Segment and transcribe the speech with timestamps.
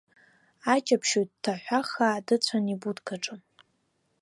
[0.73, 3.35] Аҷаԥшьаҩ дҭаҳәахаа дыцәан ибудкаҿы.